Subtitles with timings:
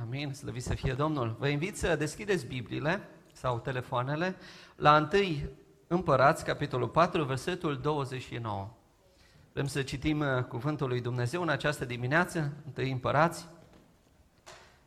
[0.00, 1.36] Amin, slăvit să fie Domnul.
[1.38, 4.36] Vă invit să deschideți Bibliile sau telefoanele
[4.76, 5.32] la 1
[5.86, 8.70] Împărați, capitolul 4, versetul 29.
[9.52, 13.46] Vrem să citim uh, cuvântul lui Dumnezeu în această dimineață, 1 Împărați,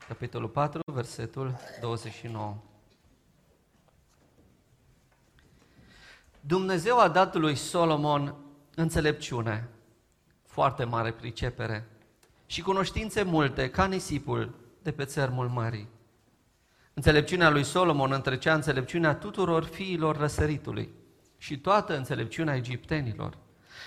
[0.08, 2.58] capitolul 4, versetul 29.
[6.40, 8.36] Dumnezeu a dat lui Solomon
[8.76, 9.70] înțelepciune,
[10.46, 11.88] foarte mare pricepere
[12.46, 15.90] și cunoștințe multe ca nisipul de pe țărmul mării.
[16.94, 20.90] Înțelepciunea lui Solomon întrecea înțelepciunea tuturor fiilor răsăritului
[21.38, 23.38] și toată înțelepciunea egiptenilor.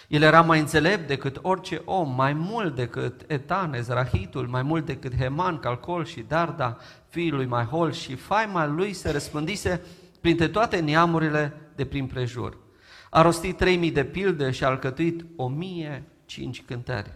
[0.09, 5.17] El era mai înțelept decât orice om, mai mult decât Etan, Ezrahitul, mai mult decât
[5.17, 6.77] Heman, Calcol și Darda,
[7.09, 9.83] fiul lui Mahol și faima lui se răspândise
[10.21, 12.59] printre toate neamurile de prin prejur.
[13.11, 17.11] A rostit 3000 de pilde și a alcătuit 1005 cântări.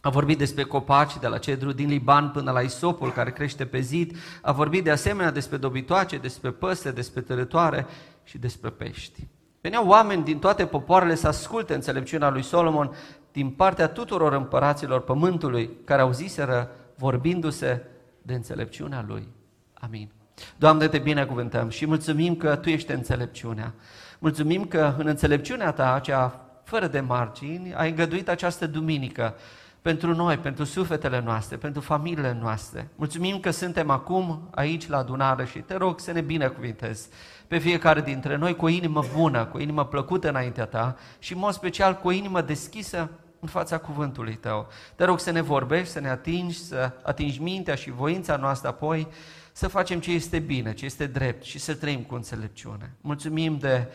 [0.00, 3.80] A vorbit despre copaci de la cedru din Liban până la isopul care crește pe
[3.80, 4.16] zid.
[4.42, 7.86] A vorbit de asemenea despre dobitoace, despre păsări, despre tărătoare
[8.24, 9.26] și despre pești.
[9.60, 12.94] Veneau oameni din toate popoarele să asculte înțelepciunea lui Solomon
[13.32, 17.82] din partea tuturor împăraților pământului care auziseră vorbindu-se
[18.22, 19.28] de înțelepciunea lui.
[19.74, 20.10] Amin.
[20.56, 23.74] Doamne, te binecuvântăm și mulțumim că Tu ești înțelepciunea.
[24.18, 29.34] Mulțumim că în înțelepciunea Ta, aceea fără de margini, ai îngăduit această duminică
[29.82, 32.88] pentru noi, pentru sufletele noastre, pentru familiile noastre.
[32.94, 37.08] Mulțumim că suntem acum aici la adunare și te rog să ne binecuvintezi
[37.46, 41.32] pe fiecare dintre noi cu o inimă bună, cu o inimă plăcută înaintea ta și
[41.32, 44.68] în mod special cu o inimă deschisă în fața cuvântului tău.
[44.94, 49.08] Te rog să ne vorbești, să ne atingi, să atingi mintea și voința noastră apoi,
[49.52, 52.92] să facem ce este bine, ce este drept și să trăim cu înțelepciune.
[53.00, 53.86] Mulțumim de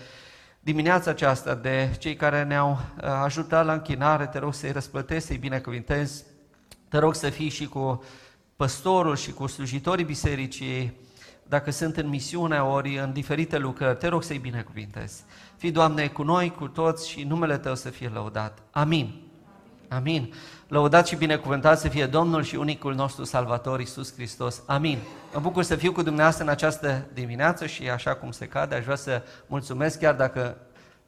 [0.64, 5.38] dimineața aceasta de cei care ne-au uh, ajutat la închinare, te rog să-i răsplătesc, să-i
[5.38, 6.23] binecuvintezi,
[6.89, 8.03] te rog să fii și cu
[8.56, 10.94] păstorul și cu slujitorii bisericii,
[11.47, 15.23] dacă sunt în misiune ori în diferite lucrări, te rog să-i binecuvintezi.
[15.58, 18.62] Fii, Doamne, cu noi, cu toți și numele Tău să fie lăudat.
[18.72, 19.22] Amin.
[19.88, 20.34] Amin.
[20.73, 24.63] Lăudat și binecuvântat să fie Domnul și unicul nostru Salvator Iisus Hristos.
[24.66, 24.97] Amin.
[25.34, 28.84] Mă bucur să fiu cu dumneavoastră în această dimineață și așa cum se cade, aș
[28.84, 30.57] vrea să mulțumesc chiar dacă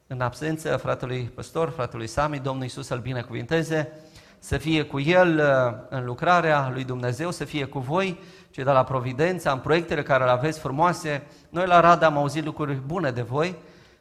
[0.06, 3.92] în absență fratelui păstor, fratelui Sami, Domnul Iisus să-l binecuvinteze,
[4.38, 8.70] să fie cu el uh, în lucrarea lui Dumnezeu, să fie cu voi, cei de
[8.70, 11.22] la Providența, în proiectele care le aveți frumoase.
[11.48, 13.56] Noi la Rada am auzit lucruri bune de voi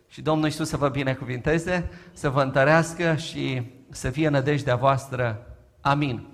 [0.07, 5.49] și Domnul Iisus să vă binecuvinteze, să vă întărească și să fie nădejdea voastră.
[5.85, 6.27] Amin.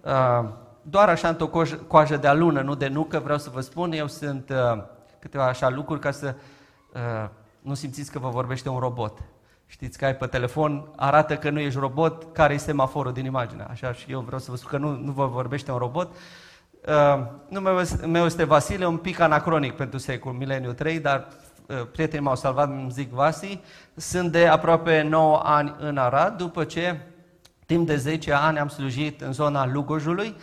[0.00, 0.48] Uh,
[0.82, 1.50] doar așa într-o
[1.86, 4.82] coajă de alună, nu de nucă, vreau să vă spun, eu sunt uh,
[5.18, 6.34] câteva așa lucruri ca să
[6.94, 7.28] uh,
[7.60, 9.18] nu simțiți că vă vorbește un robot.
[9.66, 13.66] Știți că ai pe telefon, arată că nu ești robot, care este semaforul din imagine.
[13.70, 16.14] Așa și eu vreau să vă spun că nu, nu vă vorbește un robot.
[16.86, 21.26] Uh, numele meu este Vasile, un pic anacronic pentru secolul mileniu 3, dar
[21.66, 23.60] uh, prietenii m-au salvat, îmi zic Vasi.
[23.94, 27.00] Sunt de aproape 9 ani în Arad, după ce
[27.66, 30.36] timp de 10 ani am slujit în zona Lugojului.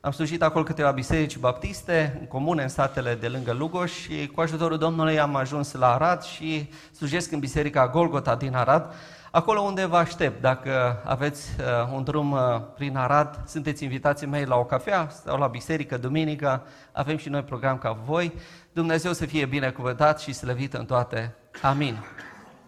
[0.00, 4.40] Am slujit acolo câteva biserici baptiste, în comune, în satele de lângă Lugoj și cu
[4.40, 8.94] ajutorul Domnului am ajuns la Arad și slujesc în biserica Golgota din Arad,
[9.30, 10.40] acolo unde vă aștept.
[10.40, 12.40] Dacă aveți uh, un drum uh,
[12.74, 16.62] prin Arad, sunteți invitații mei la o cafea sau la biserică duminică,
[16.92, 18.32] avem și noi program ca voi.
[18.72, 21.34] Dumnezeu să fie binecuvântat și slăvit în toate.
[21.62, 21.98] Amin.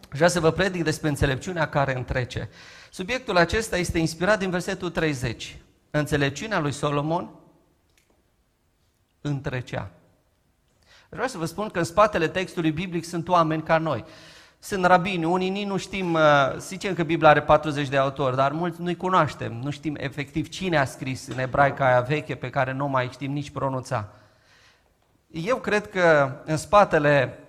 [0.08, 2.48] Vreau să vă predic despre înțelepciunea care întrece.
[2.90, 5.56] Subiectul acesta este inspirat din versetul 30.
[5.90, 7.30] Înțelepciunea lui Solomon
[9.20, 9.90] întrecea.
[11.08, 14.04] Vreau să vă spun că în spatele textului biblic sunt oameni ca noi.
[14.58, 16.20] Sunt rabini, unii nici nu știm, uh,
[16.58, 20.78] zicem că Biblia are 40 de autori, dar mulți nu-i cunoaștem, nu știm efectiv cine
[20.78, 24.08] a scris în ebraica aia veche pe care nu mai știm nici pronunța.
[25.30, 27.47] Eu cred că în spatele uh,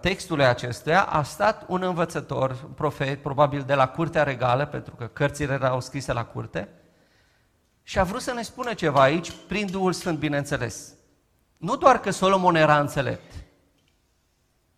[0.00, 5.06] textului acestuia a stat un învățător, un profet, probabil de la curtea regală, pentru că
[5.06, 6.68] cărțile erau scrise la curte,
[7.82, 10.94] și a vrut să ne spună ceva aici, prin Duhul Sfânt, bineînțeles.
[11.56, 13.32] Nu doar că Solomon era înțelept,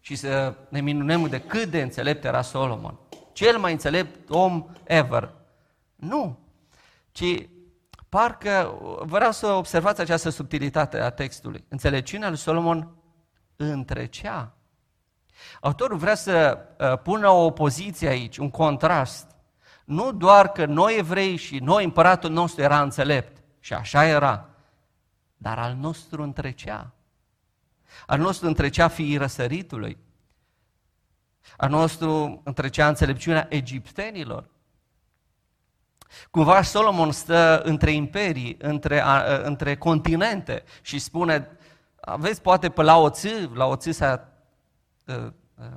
[0.01, 2.99] și să ne minunăm de cât de înțelept era Solomon.
[3.33, 5.35] Cel mai înțelept om ever.
[5.95, 6.39] Nu.
[7.13, 7.49] Ci
[8.09, 11.65] parcă vreau să observați această subtilitate a textului.
[11.69, 12.97] Înțelepciunea lui Solomon
[13.57, 14.58] întrecea.
[15.61, 19.31] Autorul vrea să uh, pună o opoziție aici, un contrast.
[19.85, 24.49] Nu doar că noi evrei și noi, împăratul nostru, era înțelept, și așa era,
[25.37, 26.93] dar al nostru întrecea.
[28.06, 29.99] Al nostru întrecea fiii răsăritului.
[31.56, 34.49] Al nostru întrecea înțelepciunea egiptenilor.
[36.31, 41.58] Cumva Solomon stă între imperii, între, a, între continente și spune,
[42.00, 44.38] aveți poate pe Lao Tzu, Lao Tzu s-a uh,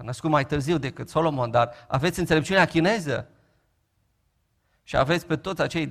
[0.01, 3.27] născut mai târziu decât Solomon, dar aveți înțelepciunea chineză?
[4.83, 5.85] Și aveți pe toți acei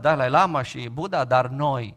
[0.00, 1.96] Dalai Lama și Buddha, dar noi,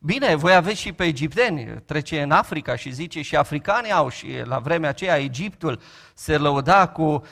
[0.00, 4.26] Bine, voi aveți și pe egipteni, trece în Africa și zice și africanii au și
[4.44, 5.80] la vremea aceea Egiptul.
[6.14, 7.22] Se lăuda cu uh,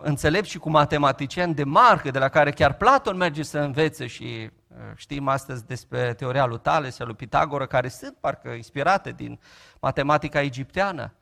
[0.00, 4.24] înțelepți și cu matematicieni de marcă, de la care chiar Platon merge să învețe și
[4.24, 4.48] uh,
[4.94, 9.40] știm astăzi despre teoria lui Tales, lui Pitagora, care sunt parcă inspirate din
[9.80, 11.12] matematica egipteană.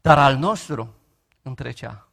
[0.00, 0.94] Dar al nostru
[1.42, 2.06] întrecea.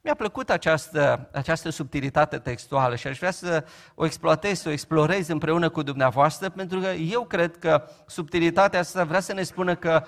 [0.00, 3.64] Mi-a plăcut această, această subtilitate textuală și aș vrea să
[3.94, 9.04] o exploatez, să o explorez împreună cu dumneavoastră, pentru că eu cred că subtilitatea asta
[9.04, 10.04] vrea să ne spună că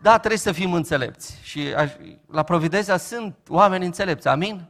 [0.00, 1.38] da, trebuie să fim înțelepți.
[1.42, 1.92] Și aș,
[2.30, 4.28] la Provideza sunt oameni înțelepți.
[4.28, 4.68] Amin?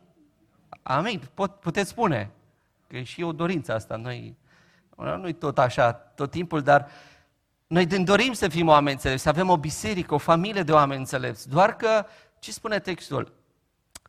[0.82, 1.22] Amin.
[1.34, 2.30] Pot, puteți spune.
[2.86, 3.96] Că e și o dorință asta.
[3.96, 4.36] Noi,
[4.96, 6.88] nu-i tot așa tot timpul, dar
[7.66, 11.48] noi dorim să fim oameni înțelepți, să avem o biserică, o familie de oameni înțelepți.
[11.48, 12.06] Doar că,
[12.38, 13.36] ce spune textul?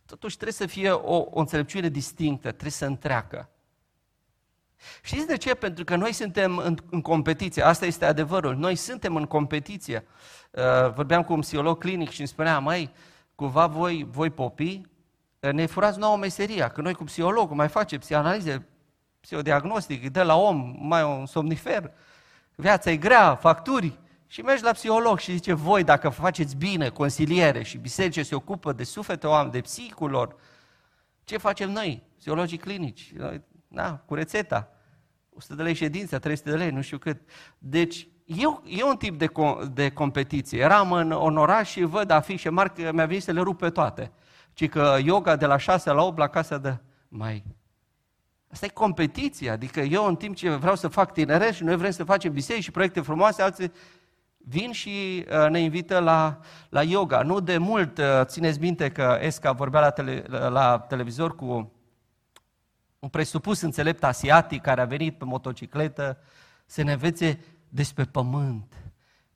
[0.07, 3.49] totuși trebuie să fie o, o înțelepciune distinctă, trebuie să întreacă.
[5.03, 5.53] Știți de ce?
[5.53, 10.07] Pentru că noi suntem în, în competiție, asta este adevărul, noi suntem în competiție.
[10.51, 12.91] Uh, vorbeam cu un psiholog clinic și îmi spunea, mai
[13.35, 14.96] cumva voi, voi popii, uh,
[15.39, 18.67] ne furați nouă meseria, că noi cu psihologul mai facem psianalize,
[19.19, 21.91] psihodiagnostic, îi dă la om mai un somnifer,
[22.55, 27.63] viața e grea, facturi, și mergi la psiholog și zice, voi dacă faceți bine, consiliere
[27.63, 30.35] și biserice se ocupă de sufletul oameni, de psihicul lor,
[31.23, 33.13] ce facem noi, psihologii clinici?
[33.67, 34.71] Da, cu rețeta.
[35.29, 37.21] 100 de lei ședința, 300 de lei, nu știu cât.
[37.57, 39.31] Deci, eu, e un tip de,
[39.71, 40.59] de competiție.
[40.59, 43.69] Eram în, în oraș și văd afișe mari că mi-a venit să le rup pe
[43.69, 44.11] toate.
[44.57, 46.77] Ci că yoga de la 6 la 8 la casa de...
[47.07, 47.43] Mai,
[48.51, 51.91] Asta e competiție, adică eu în timp ce vreau să fac tineret și noi vrem
[51.91, 53.71] să facem biserici și proiecte frumoase, alții
[54.37, 56.39] vin și uh, ne invită la,
[56.69, 57.21] la yoga.
[57.21, 61.71] Nu de mult, uh, țineți minte că Esca vorbea la, tele, la televizor cu
[62.99, 66.17] un presupus înțelept asiatic care a venit pe motocicletă
[66.65, 67.39] să ne învețe
[67.69, 68.73] despre pământ.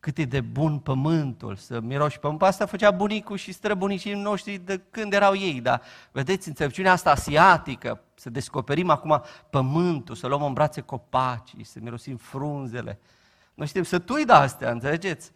[0.01, 2.41] Cât e de bun pământul, să miroși pământ.
[2.41, 5.61] Asta făcea bunicul și străbunicii noștri de când erau ei.
[5.61, 5.81] Dar
[6.11, 12.17] vedeți, înțelepciunea asta asiatică, să descoperim acum pământul, să luăm în brațe copacii, să mirosim
[12.17, 12.99] frunzele,
[13.53, 15.31] noi știm să tui de astea, înțelegeți?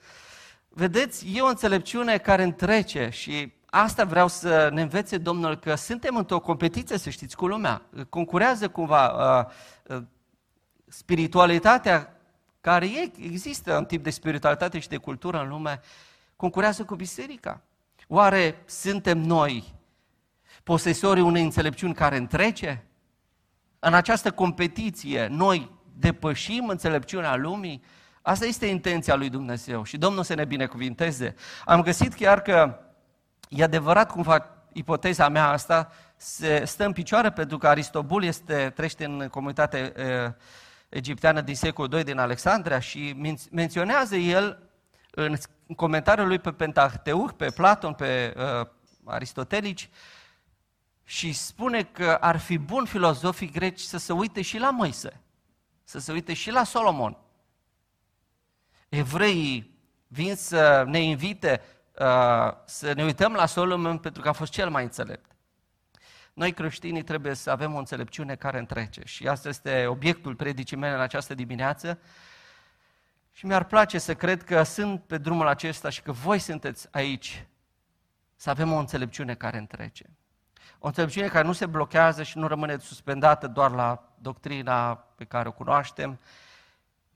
[0.70, 6.16] Vedeți, e o înțelepciune care întrece și asta vreau să ne învețe Domnul, că suntem
[6.16, 7.82] într-o competiție, să știți, cu lumea.
[8.10, 9.46] Concurează cumva uh,
[9.96, 10.04] uh,
[10.88, 12.15] spiritualitatea
[12.66, 15.80] care e, există un tip de spiritualitate și de cultură în lume,
[16.36, 17.62] concurează cu biserica.
[18.08, 19.74] Oare suntem noi
[20.64, 22.86] posesorii unei înțelepciuni care întrece?
[23.80, 27.84] În această competiție, noi depășim înțelepciunea lumii?
[28.22, 31.36] Asta este intenția lui Dumnezeu și Domnul să ne binecuvinteze.
[31.66, 32.80] Am găsit chiar că
[33.50, 39.06] e adevărat cumva ipoteza mea asta se stă în picioare pentru că Aristobul este, trește
[39.06, 40.36] în comunitatea e,
[40.90, 43.16] egipteană din secolul II din Alexandria și
[43.52, 44.70] menționează el
[45.12, 45.36] în
[45.76, 48.68] comentariul lui pe Pentateuch, pe Platon, pe uh,
[49.06, 49.90] Aristotelici,
[51.04, 55.22] și spune că ar fi bun filozofii greci să se uite și la Moise,
[55.84, 57.18] să se uite și la Solomon,
[58.90, 61.62] evreii vin să ne invite
[62.00, 65.35] uh, să ne uităm la Solomon pentru că a fost cel mai înțelept.
[66.36, 70.94] Noi creștinii trebuie să avem o înțelepciune care întrece și asta este obiectul predicii mele
[70.94, 72.00] în această dimineață.
[73.32, 77.46] Și mi-ar place să cred că sunt pe drumul acesta și că voi sunteți aici
[78.36, 80.10] să avem o înțelepciune care întrece.
[80.80, 85.48] O înțelepciune care nu se blochează și nu rămâne suspendată doar la doctrina pe care
[85.48, 86.20] o cunoaștem,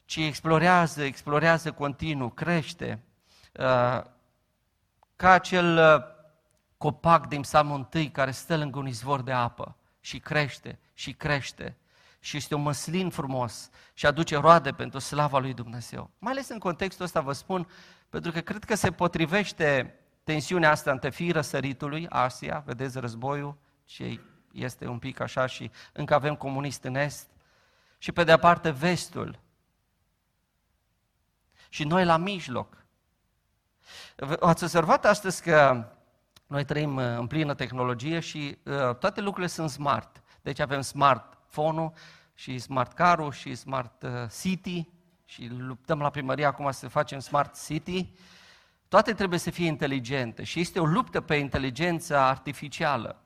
[0.06, 3.00] ci explorează, explorează continuu, crește.
[3.54, 4.04] Uh,
[5.16, 6.18] ca acel uh,
[6.80, 11.78] copac din Psalmul 1 care stă lângă un izvor de apă și crește și crește
[12.20, 16.10] și este un măslin frumos și aduce roade pentru slava lui Dumnezeu.
[16.18, 17.70] Mai ales în contextul ăsta vă spun,
[18.10, 24.20] pentru că cred că se potrivește tensiunea asta între fiii răsăritului, Asia, vedeți războiul, ce
[24.52, 27.28] este un pic așa și încă avem comunist în Est,
[27.98, 29.40] și pe de-a parte vestul,
[31.70, 32.86] și noi la mijloc.
[34.40, 35.88] Ați observat astăzi că
[36.50, 40.24] noi trăim uh, în plină tehnologie și uh, toate lucrurile sunt smart.
[40.42, 41.94] Deci avem smartphone-ul
[42.34, 44.10] și smart car și smart uh,
[44.42, 44.88] city
[45.26, 48.12] și luptăm la primărie acum să facem smart city.
[48.88, 53.22] Toate trebuie să fie inteligente și este o luptă pe inteligența artificială.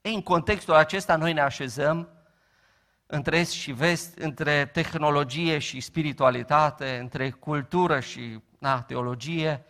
[0.00, 2.08] Ei, în contextul acesta noi ne așezăm
[3.06, 9.64] între est și vest, între tehnologie și spiritualitate, între cultură și na, teologie,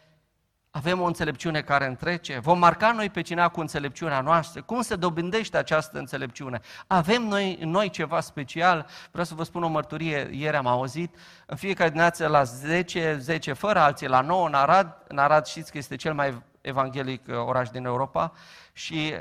[0.71, 2.39] avem o înțelepciune care întrece?
[2.39, 4.63] Vom marca noi pe cineva cu înțelepciunea noastră?
[4.63, 6.61] Cum se dobândește această înțelepciune?
[6.87, 8.87] Avem noi, noi ceva special?
[9.11, 13.53] Vreau să vă spun o mărturie, ieri am auzit, în fiecare dimineață la 10, 10
[13.53, 14.97] fără, alții la 9 în Arad.
[15.09, 18.33] În Arad știți că este cel mai evanghelic uh, oraș din Europa
[18.73, 19.15] și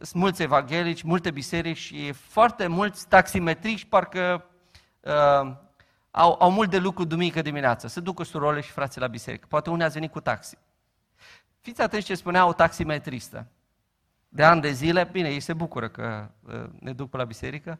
[0.00, 4.44] sunt mulți evanghelici, multe biserici și foarte mulți taximetriști parcă
[5.00, 5.52] uh,
[6.10, 7.88] au, au mult de lucru duminică dimineața.
[7.88, 9.46] Se duc cu surorile și frații la biserică.
[9.48, 10.58] Poate unii ați venit cu taxi.
[11.64, 13.46] Fiți atenți ce spunea o taximetristă.
[14.28, 17.78] De ani de zile, bine, ei se bucură că uh, ne duc pe la biserică,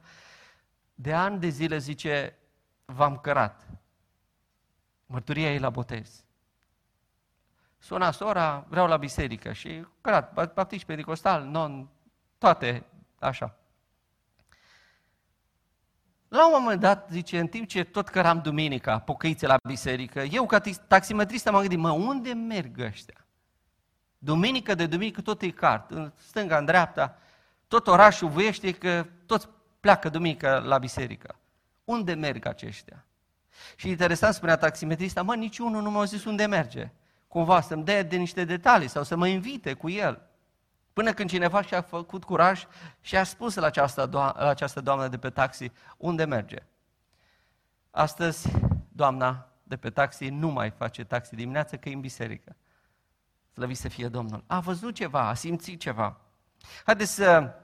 [0.95, 2.39] de ani de zile zice,
[2.85, 3.69] v-am cărat.
[5.07, 6.25] Mărturia ei la botez.
[7.79, 11.89] Suna sora, vreau la biserică și cărat, baptiști pedicostal, non,
[12.39, 12.85] toate
[13.19, 13.57] așa.
[16.29, 20.47] La un moment dat, zice, în timp ce tot căram duminica, pocăițe la biserică, eu
[20.47, 23.24] ca taximetrist am gândit, mă, unde merg ăștia?
[24.25, 27.19] Duminică de duminică tot e cart, în stânga, în dreapta,
[27.69, 29.49] tot orașul vâiește că toți
[29.81, 31.37] pleacă duminică la biserică.
[31.85, 33.05] Unde merg aceștia?
[33.77, 36.91] Și interesant spunea taximetrista, mă, niciunul nu m-a zis unde merge.
[37.29, 40.21] Cumva să-mi dea de niște detalii sau să mă invite cu el.
[40.93, 42.67] Până când cineva și-a făcut curaj
[43.01, 46.59] și a spus la această, do- la această doamnă de pe taxi unde merge.
[47.91, 48.49] Astăzi,
[48.89, 52.57] doamna de pe taxi nu mai face taxi dimineață că e în biserică.
[53.55, 54.45] Slăvit să fie Domnul.
[54.47, 56.17] A văzut ceva, a simțit ceva.
[56.85, 57.55] Haideți să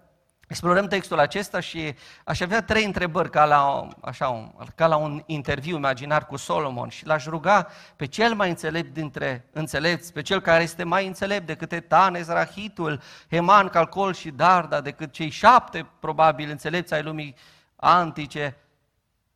[0.48, 1.94] explorăm textul acesta și
[2.24, 6.88] aș avea trei întrebări ca la, așa, un, ca la un interviu imaginar cu Solomon
[6.88, 7.66] și l-aș ruga
[7.96, 13.00] pe cel mai înțelept dintre înțelepți, pe cel care este mai înțelept decât Etan, Ezrahitul,
[13.30, 17.34] Heman, Calcol și Darda, decât cei șapte probabil înțelepți ai lumii
[17.76, 18.56] antice,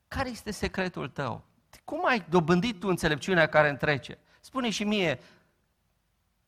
[0.09, 1.45] care este secretul tău?
[1.85, 4.19] Cum ai dobândit tu înțelepciunea care întrece?
[4.41, 5.21] Spune și mie,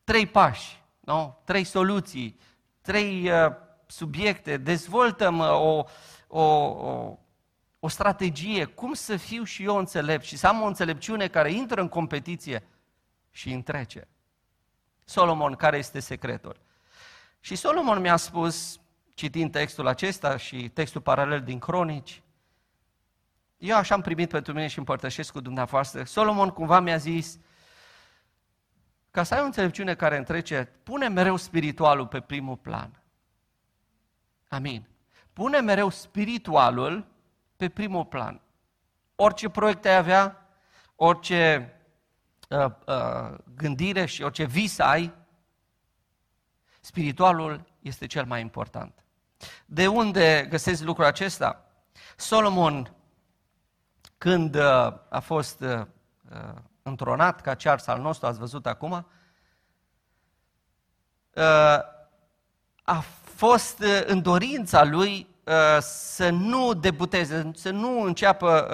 [0.07, 1.39] trei pași, nu?
[1.45, 2.39] trei soluții,
[2.81, 3.53] trei uh,
[3.87, 5.85] subiecte, dezvoltăm uh, o,
[6.27, 7.19] o, o,
[7.81, 11.81] o strategie, cum să fiu și eu înțelept și să am o înțelepciune care intră
[11.81, 12.69] în competiție
[13.31, 14.09] și întrece.
[15.05, 16.57] Solomon, care este secretul?
[17.41, 18.81] Și Solomon mi-a spus,
[19.15, 22.23] citind textul acesta și textul paralel din Cronici,
[23.59, 27.39] eu așa am primit pentru mine și împărtășesc cu dumneavoastră, Solomon cumva mi-a zis,
[29.17, 33.03] ca să ai o înțelepciune care întrece, pune mereu spiritualul pe primul plan.
[34.49, 34.89] Amin.
[35.33, 37.07] Pune mereu spiritualul
[37.57, 38.41] pe primul plan.
[39.15, 40.49] Orice proiect ai avea,
[40.97, 41.73] orice
[42.49, 45.15] uh, uh, gândire și orice vis ai,
[46.81, 49.05] spiritualul este cel mai important.
[49.67, 51.65] De unde găsesc lucrul acesta?
[52.17, 52.95] Solomon,
[54.19, 55.81] când uh, a fost uh,
[56.33, 59.03] uh întronat ca cears al nostru, ați văzut acum, uh,
[62.83, 68.69] a fost uh, în dorința lui uh, să nu debuteze, să nu înceapă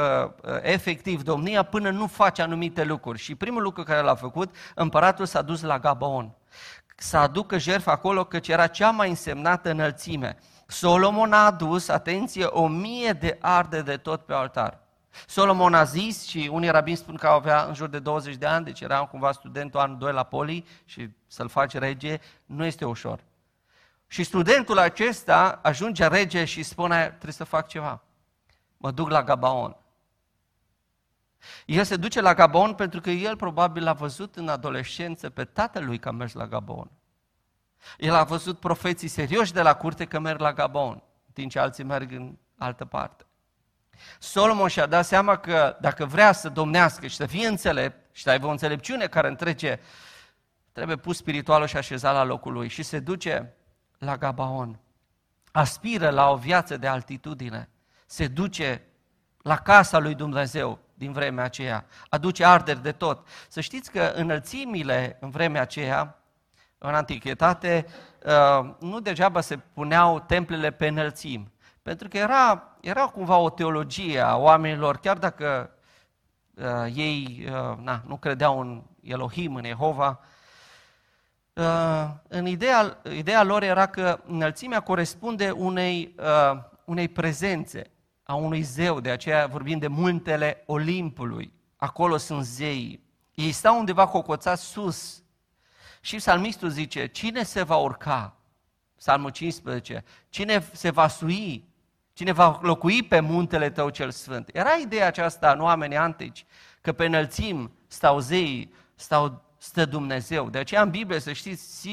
[0.62, 3.19] efectiv domnia până nu face anumite lucruri.
[3.19, 6.35] Și primul lucru care l-a făcut, împăratul s-a dus la Gabaon.
[6.97, 10.38] Să aducă jertfă acolo, căci era cea mai însemnată înălțime.
[10.66, 14.83] Solomon a adus, atenție, o mie de arde de tot pe altar.
[15.26, 18.64] Solomon a zis și unii rabini spun că avea în jur de 20 de ani,
[18.64, 23.21] deci era cumva studentul anul 2 la poli și să-l faci rege, nu este ușor.
[24.07, 28.02] Și studentul acesta ajunge rege și spune, trebuie să fac ceva.
[28.76, 29.76] Mă duc la Gabaon.
[31.66, 35.99] El se duce la Gabon pentru că el probabil a văzut în adolescență pe tatălui
[35.99, 36.90] că a mers la Gabon.
[37.99, 41.59] El a văzut profeții serioși de la curte că merg la Gabon, în timp ce
[41.59, 43.25] alții merg în altă parte.
[44.18, 48.30] Solomon și-a dat seama că dacă vrea să domnească și să fie înțelept și să
[48.30, 49.80] aibă o înțelepciune care întrece,
[50.72, 53.54] trebuie pus spiritualul și așezat la locul lui și se duce
[53.99, 54.78] la Gabaon.
[55.52, 57.68] Aspiră la o viață de altitudine.
[58.06, 58.82] Se duce
[59.42, 61.87] la casa lui Dumnezeu din vremea aceea.
[62.08, 63.26] Aduce arderi de tot.
[63.49, 66.16] Să știți că înălțimile în vremea aceea,
[66.78, 67.87] în antichitate,
[68.25, 71.52] uh, nu degeaba se puneau templele pe înălțimi.
[71.82, 75.70] Pentru că era, era cumva o teologie a oamenilor, chiar dacă
[76.54, 80.20] uh, ei uh, na, nu credeau în Elohim, în Jehova,
[81.52, 87.90] uh, în ideea, ideea lor era că înălțimea corespunde unei, uh, unei prezențe
[88.22, 91.52] a unui zeu, de aceea vorbim de muntele Olimpului.
[91.76, 93.00] Acolo sunt zei.
[93.34, 95.22] Ei stau undeva cocoțați sus.
[96.00, 98.36] Și psalmistul zice, cine se va urca
[99.02, 101.71] Psalmul 15, cine se va sui,
[102.12, 104.49] cine va locui pe muntele tău cel sfânt.
[104.52, 106.47] Era ideea aceasta în oamenii antici,
[106.81, 110.50] că pe înălțim stau zei, stau, stă Dumnezeu.
[110.50, 111.88] De aceea în Biblie, să știți,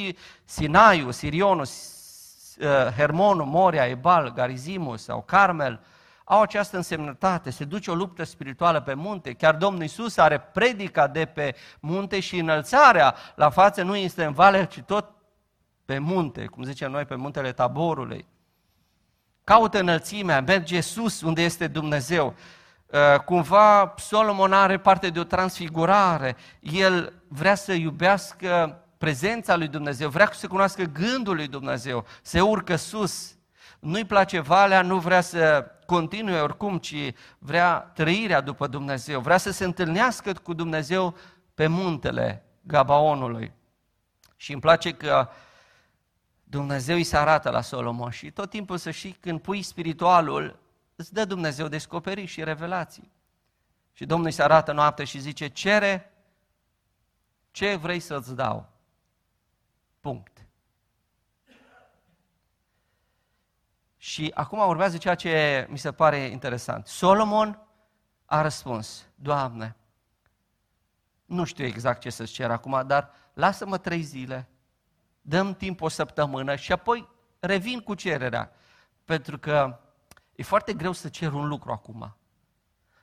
[0.46, 5.80] Sinaiu, Sirionul, uh, Hermonul, Moria, Ebal, Garizimus sau Carmel,
[6.24, 11.08] au această însemnătate, se duce o luptă spirituală pe munte, chiar Domnul Isus are predica
[11.08, 15.10] de pe munte și înălțarea la față nu este în vale, ci tot
[15.86, 18.26] pe munte, cum zicem noi, pe muntele taborului.
[19.50, 22.36] Caută înălțimea, merge sus unde este Dumnezeu.
[22.86, 26.36] Uh, cumva Solomon are parte de o transfigurare.
[26.60, 32.76] El vrea să iubească prezența lui Dumnezeu, vrea să cunoască gândul lui Dumnezeu, se urcă
[32.76, 33.36] sus.
[33.80, 39.52] Nu-i place valea, nu vrea să continue oricum, ci vrea trăirea după Dumnezeu, vrea să
[39.52, 41.16] se întâlnească cu Dumnezeu
[41.54, 43.52] pe muntele Gabaonului.
[44.36, 45.30] Și îmi place că
[46.50, 50.60] Dumnezeu îi se arată la Solomon și tot timpul să știi, când pui spiritualul,
[50.96, 53.12] îți dă Dumnezeu descoperiri și revelații.
[53.92, 56.14] Și Domnul îi se arată noapte și zice, cere
[57.52, 58.70] ce vrei să-ți dau.
[60.00, 60.46] Punct.
[63.98, 66.88] Și acum urmează ceea ce mi se pare interesant.
[66.88, 67.68] Solomon
[68.26, 69.76] a răspuns, Doamne,
[71.26, 74.50] nu știu exact ce să-ți cer acum, dar lasă-mă trei zile,
[75.22, 77.08] dăm timp o săptămână și apoi
[77.40, 78.52] revin cu cererea.
[79.06, 79.80] Pentru că
[80.36, 82.16] e foarte greu să cer un lucru acum.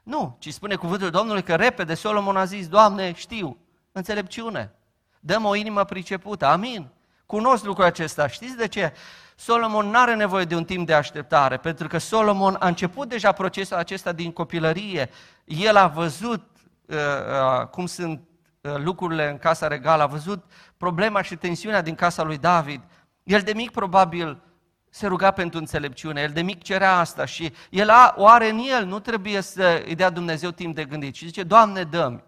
[0.03, 3.59] Nu, ci spune cuvântul Domnului că repede Solomon a zis, Doamne, știu,
[3.93, 4.75] înțelepciune,
[5.21, 6.89] dăm o inimă pricepută, amin.
[7.27, 8.27] Cunosc lucrul acesta.
[8.27, 8.93] Știți de ce?
[9.35, 13.33] Solomon nu are nevoie de un timp de așteptare, pentru că Solomon a început deja
[13.33, 15.11] procesul acesta din copilărie.
[15.45, 16.45] El a văzut
[16.87, 18.36] uh, uh, cum sunt uh,
[18.77, 20.45] lucrurile în casa regală, a văzut
[20.77, 22.81] problema și tensiunea din casa lui David.
[23.23, 24.43] El de mic probabil
[24.91, 28.59] se ruga pentru înțelepciune, el de mic cerea asta și el a, o are în
[28.59, 31.15] el, nu trebuie să îi dea Dumnezeu timp de gândit.
[31.15, 32.21] Și zice, Doamne, dă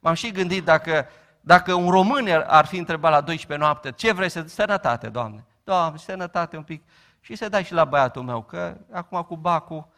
[0.00, 1.06] M-am și gândit dacă,
[1.40, 4.44] dacă un român ar fi întrebat la 12 noapte, ce vrei să...
[4.46, 5.44] Sănătate, Doamne.
[5.64, 6.82] Doamne, sănătate un pic.
[7.20, 9.88] Și să dai și la băiatul meu, că acum cu bacul,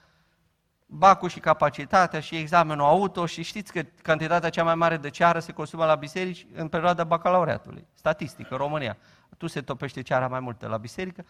[0.95, 5.39] bacul și capacitatea și examenul auto și știți că cantitatea cea mai mare de ceară
[5.39, 7.87] se consumă la biserici în perioada bacalaureatului.
[7.95, 8.97] Statistică, România.
[9.39, 11.25] Tu se topește ceara mai multă la biserică.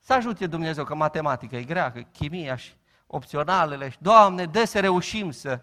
[0.00, 2.72] Să ajute Dumnezeu că matematică e grea, că chimia și
[3.06, 3.88] opționalele.
[3.88, 5.60] Și, Doamne, dă să reușim să...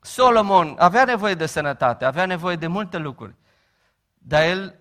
[0.00, 3.34] Solomon avea nevoie de sănătate, avea nevoie de multe lucruri.
[4.18, 4.78] Dar el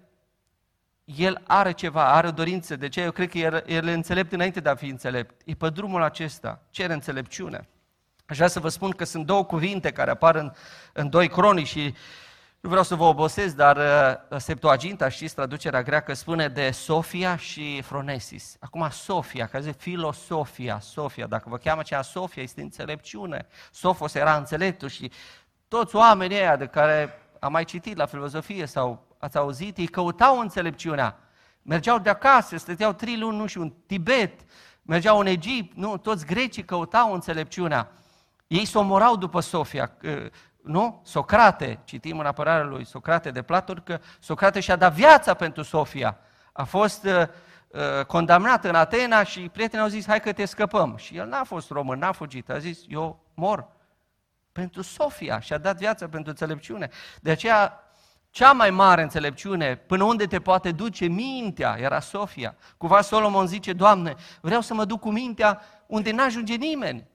[1.05, 4.31] el are ceva, are o dorință, de ce eu cred că el, el e înțelept
[4.31, 5.41] înainte de a fi înțelept.
[5.45, 7.67] E pe drumul acesta, cere înțelepciune.
[8.25, 10.51] Aș vrea să vă spun că sunt două cuvinte care apar în,
[10.93, 11.95] în doi cronici și
[12.59, 17.81] nu vreau să vă obosesc, dar uh, Septuaginta, știți, traducerea greacă spune de Sofia și
[17.81, 18.55] Fronesis.
[18.59, 23.47] Acum Sofia, care zice filosofia, Sofia, dacă vă cheamă cea Sofia, este înțelepciune.
[23.71, 25.11] Sofos era înțeleptul și
[25.67, 30.39] toți oamenii ăia de care am mai citit la filozofie sau ați auzit, ei căutau
[30.39, 31.17] înțelepciunea.
[31.61, 34.39] Mergeau de acasă, stăteau trei luni, nu știu, în Tibet,
[34.81, 37.91] mergeau în Egipt, nu, toți grecii căutau înțelepciunea.
[38.47, 39.97] Ei s-o morau după Sofia,
[40.63, 41.01] nu?
[41.03, 46.17] Socrate, citim în apărarea lui Socrate de Platon, că Socrate și-a dat viața pentru Sofia.
[46.51, 47.27] A fost uh,
[47.67, 50.95] uh, condamnat în Atena și prietenii au zis, hai că te scăpăm.
[50.97, 53.67] Și el n-a fost român, n-a fugit, a zis, eu mor
[54.51, 56.89] pentru Sofia și a dat viața pentru înțelepciune.
[57.21, 57.79] De aceea
[58.29, 62.55] cea mai mare înțelepciune, până unde te poate duce mintea, era Sofia.
[62.77, 67.11] Cumva Solomon zice, Doamne, vreau să mă duc cu mintea unde n-ajunge nimeni.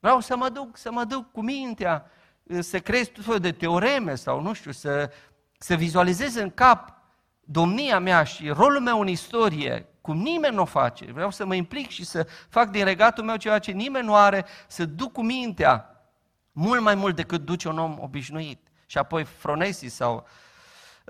[0.00, 2.10] Vreau să mă duc, să mă duc cu mintea,
[2.58, 5.10] să creez tot felul de teoreme sau nu știu, să,
[5.58, 6.94] să vizualizez în cap
[7.40, 11.12] domnia mea și rolul meu în istorie, cum nimeni nu o face.
[11.12, 14.44] Vreau să mă implic și să fac din regatul meu ceva ce nimeni nu are,
[14.66, 16.04] să duc cu mintea
[16.52, 18.60] mult mai mult decât duce un om obișnuit.
[18.86, 20.26] Și apoi Fronesis sau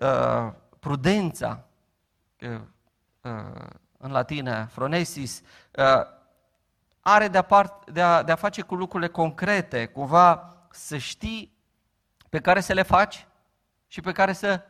[0.00, 1.64] Uh, prudența,
[2.40, 2.60] uh,
[3.20, 5.42] uh, în latină, phronesis,
[5.76, 6.06] uh,
[7.12, 11.52] are de-a, part, de-a, de-a face cu lucrurile concrete, cumva să știi
[12.28, 13.26] pe care să le faci
[13.86, 14.60] și pe care să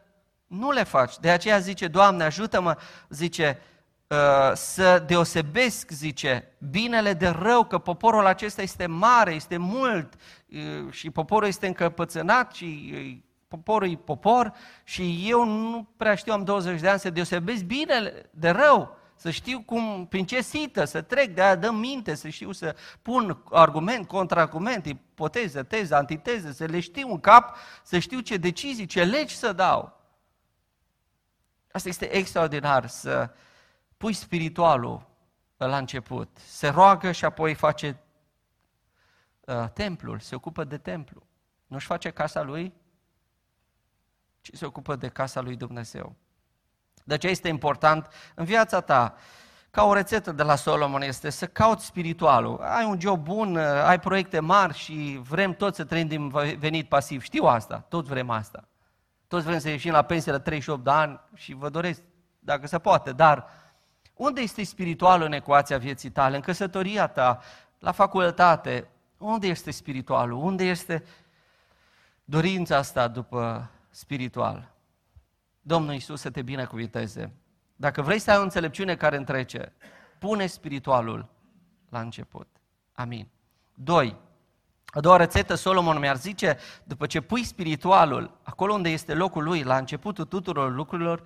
[0.46, 1.18] nu le faci.
[1.18, 2.76] De aceea zice, Doamne, ajută-mă,
[3.08, 3.58] zice,
[4.06, 10.92] uh, să deosebesc, zice, binele de rău, că poporul acesta este mare, este mult uh,
[10.92, 14.52] și poporul este încăpățânat și poporul e popor
[14.84, 19.30] și eu nu prea știu, am 20 de ani, să deosebesc bine de rău, să
[19.30, 23.42] știu cum, prin ce sită, să trec, de aia dăm minte, să știu să pun
[23.50, 29.04] argument, contraargument, ipoteză, teză, antiteză, să le știu în cap, să știu ce decizii, ce
[29.04, 30.00] legi să dau.
[31.72, 33.30] Asta este extraordinar, să
[33.96, 35.06] pui spiritualul
[35.56, 38.00] la început, se roagă și apoi face
[39.40, 41.26] uh, templul, se ocupă de templu.
[41.66, 42.72] Nu-și face casa lui,
[44.40, 46.16] ci se ocupă de casa lui Dumnezeu.
[47.04, 49.14] De aceea este important în viața ta,
[49.70, 52.60] ca o rețetă de la Solomon este să cauți spiritualul.
[52.62, 57.22] Ai un job bun, ai proiecte mari și vrem toți să trăim din venit pasiv.
[57.22, 58.68] Știu asta, toți vrem asta.
[59.28, 62.02] Toți vrem să ieșim la pensie la 38 de ani și vă doresc,
[62.38, 63.46] dacă se poate, dar
[64.14, 67.40] unde este spiritualul în ecuația vieții tale, în căsătoria ta,
[67.78, 68.88] la facultate?
[69.18, 70.38] Unde este spiritualul?
[70.44, 71.04] Unde este
[72.24, 74.70] dorința asta după spiritual?
[75.60, 77.32] Domnul Iisus să te binecuviteze.
[77.76, 79.72] Dacă vrei să ai o înțelepciune care întrece,
[80.18, 81.28] pune spiritualul
[81.88, 82.48] la început.
[82.92, 83.28] Amin.
[83.74, 84.16] Doi.
[84.86, 89.62] A doua rețetă, Solomon mi-ar zice, după ce pui spiritualul acolo unde este locul lui,
[89.62, 91.22] la începutul tuturor lucrurilor,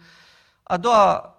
[0.63, 1.35] a doua,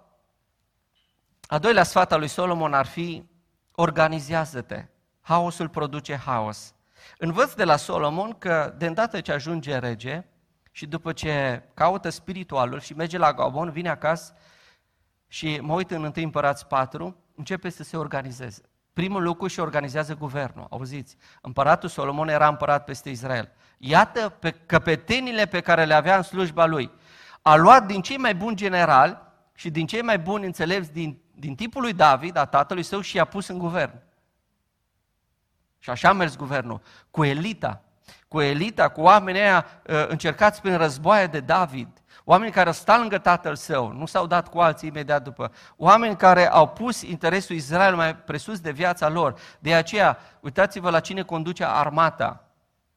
[1.48, 3.26] a doilea sfat al lui Solomon ar fi,
[3.72, 4.86] organizează-te.
[5.22, 6.74] Haosul produce haos.
[7.18, 10.26] Învăț de la Solomon că de îndată ce ajunge rege
[10.76, 14.34] și după ce caută spiritualul și merge la Gabon, vine acasă
[15.28, 18.62] și mă uit în 1 Împărați 4, începe să se organizeze.
[18.94, 20.68] Primul lucru și organizează guvernul.
[20.70, 23.52] Auziți, împăratul Solomon era împărat peste Israel.
[23.78, 26.92] Iată pe căpetenile pe care le avea în slujba lui.
[27.42, 29.18] A luat din cei mai buni generali
[29.54, 33.16] și din cei mai buni înțelepți din, din tipul lui David, a tatălui său, și
[33.16, 34.02] i-a pus în guvern.
[35.80, 37.85] Și așa a mers guvernul, cu elita,
[38.28, 41.88] cu elita, cu oamenii aia uh, încercați prin războaie de David,
[42.24, 46.50] oameni care stau lângă tatăl său, nu s-au dat cu alții imediat după, oameni care
[46.50, 49.40] au pus interesul Israel mai presus de viața lor.
[49.60, 52.44] De aceea, uitați-vă la cine conduce armata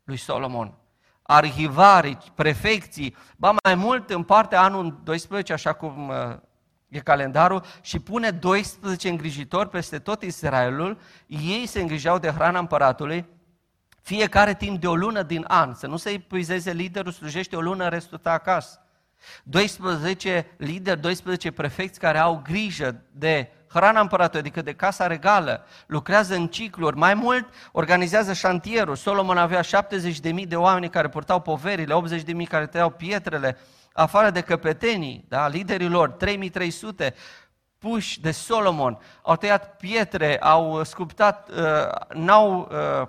[0.05, 0.73] lui Solomon.
[1.23, 6.37] Arhivarii, prefecții, ba mai mult în partea anul 12, așa cum uh,
[6.88, 13.27] e calendarul, și pune 12 îngrijitori peste tot Israelul, ei se îngrijau de hrana împăratului,
[14.03, 17.89] fiecare timp de o lună din an, să nu se epuizeze liderul, slujește o lună,
[17.89, 18.83] restul acasă.
[19.43, 26.35] 12 lideri, 12 prefecți care au grijă de hrana împăratului, adică de casa regală, lucrează
[26.35, 28.97] în cicluri, mai mult organizează șantierul.
[28.97, 31.95] Solomon avea 70.000 de oameni care purtau poverile,
[32.43, 33.59] 80.000 care tăiau pietrele,
[33.93, 37.15] afară de căpetenii, da, liderii lor, 3300
[37.79, 43.09] puși de Solomon, au tăiat pietre, au sculptat, uh, n-au uh, uh,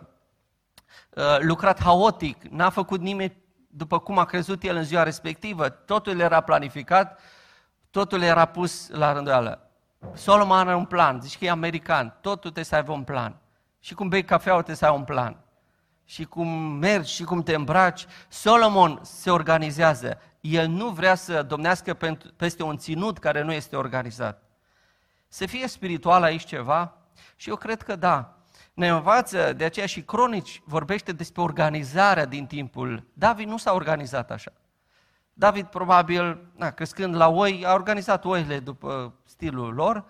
[1.40, 6.42] lucrat haotic, n-a făcut nimeni după cum a crezut el în ziua respectivă, totul era
[6.42, 7.20] planificat,
[7.92, 9.70] totul era pus la rânduială.
[10.14, 13.36] Solomon are un plan, zici că e american, totul trebuie să aibă un plan.
[13.80, 15.38] Și cum bei cafea, trebuie să ai un plan.
[16.06, 20.22] Și cum mergi și cum te îmbraci, Solomon se organizează.
[20.42, 21.98] El nu vrea să domnească
[22.36, 24.44] peste un ținut care nu este organizat.
[25.28, 26.94] Să fie spiritual aici ceva?
[27.36, 28.39] Și eu cred că da
[28.80, 33.04] ne învață, de aceea și Cronici vorbește despre organizarea din timpul.
[33.14, 34.52] David nu s-a organizat așa.
[35.34, 40.06] David probabil, na, crescând la oi, a organizat oile după stilul lor,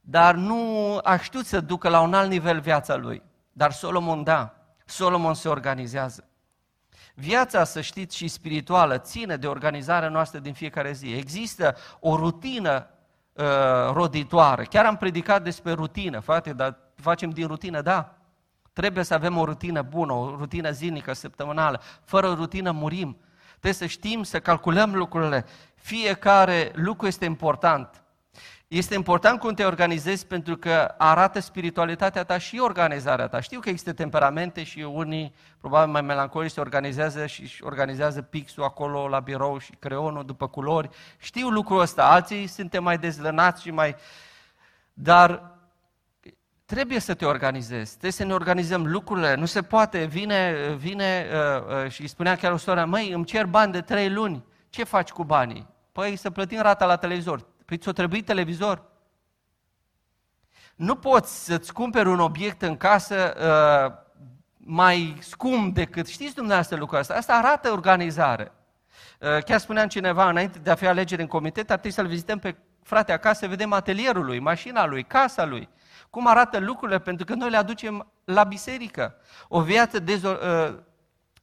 [0.00, 3.22] dar nu a știut să ducă la un alt nivel viața lui.
[3.52, 6.24] Dar Solomon da, Solomon se organizează.
[7.14, 11.12] Viața, să știți, și spirituală ține de organizarea noastră din fiecare zi.
[11.12, 12.86] Există o rutină
[13.32, 13.44] uh,
[13.92, 14.64] roditoare.
[14.64, 18.16] Chiar am predicat despre rutină, frate, dar facem din rutină, da.
[18.72, 21.80] Trebuie să avem o rutină bună, o rutină zilnică, săptămânală.
[22.04, 23.16] Fără o rutină murim.
[23.50, 25.44] Trebuie să știm, să calculăm lucrurile.
[25.74, 28.02] Fiecare lucru este important.
[28.68, 33.40] Este important cum te organizezi pentru că arată spiritualitatea ta și organizarea ta.
[33.40, 39.08] Știu că există temperamente și unii, probabil mai melancolici, se organizează și organizează pixul acolo
[39.08, 40.88] la birou și creionul după culori.
[41.18, 43.96] Știu lucrul ăsta, alții suntem mai dezlănați și mai...
[44.92, 45.51] Dar
[46.74, 51.84] trebuie să te organizezi, trebuie să ne organizăm lucrurile, nu se poate, vine, vine uh,
[51.84, 54.84] uh, și îi spunea chiar o soră, măi, îmi cer bani de trei luni, ce
[54.84, 55.66] faci cu banii?
[55.92, 57.46] Păi să plătim rata la televizor.
[57.64, 58.82] Păi ți-o trebuie televizor?
[60.74, 64.14] Nu poți să-ți cumperi un obiect în casă uh,
[64.56, 68.52] mai scump decât, știți dumneavoastră lucrul ăsta, asta arată organizare.
[69.20, 72.38] Uh, chiar spuneam cineva, înainte de a fi alegeri în comitet, ar trebui să-l vizităm
[72.38, 75.68] pe frate acasă, vedem atelierul lui, mașina lui, casa lui
[76.12, 79.14] cum arată lucrurile, pentru că noi le aducem la biserică.
[79.48, 80.74] O viață dezo- uh,